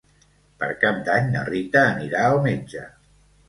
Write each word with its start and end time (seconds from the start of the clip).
Per 0.63 0.69
Cap 0.83 1.03
d'Any 1.11 1.29
na 1.37 1.45
Rita 1.51 1.87
anirà 1.93 2.27
al 2.33 2.43
metge. 2.51 2.87